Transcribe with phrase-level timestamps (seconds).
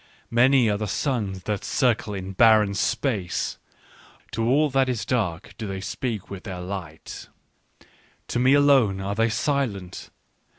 [0.31, 3.59] "Many are the suns that circle in barren space;
[4.31, 7.27] to all that is dark do they speak with their light—
[8.29, 10.09] to me alone are they silent.